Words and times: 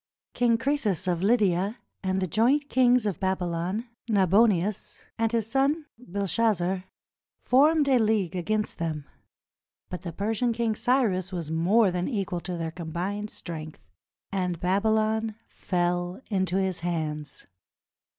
King 0.33 0.57
Croesus 0.57 1.05
of 1.05 1.21
Lydia 1.21 1.77
and 2.01 2.19
the 2.19 2.25
joint 2.25 2.69
kings 2.69 3.05
of 3.05 3.19
Babylon, 3.19 3.87
Nabonius 4.09 4.99
and 5.19 5.31
his 5.31 5.45
son 5.45 5.85
Belshazzar, 5.99 6.85
formed 7.37 7.87
a 7.87 7.99
league 7.99 8.35
against 8.35 8.79
them; 8.79 9.05
but 9.91 10.01
the 10.01 10.11
Persian 10.11 10.53
King 10.53 10.73
Cyrus 10.73 11.31
was 11.31 11.51
more 11.51 11.91
than 11.91 12.07
equal 12.07 12.39
to 12.39 12.57
their 12.57 12.71
com 12.71 12.91
bined 12.91 13.29
strength, 13.29 13.87
and 14.31 14.59
Babylon 14.59 15.35
fell 15.45 16.19
into 16.31 16.55
his 16.55 16.79
hands. 16.79 17.45